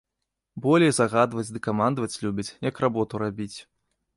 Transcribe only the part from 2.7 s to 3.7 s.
работу рабіць.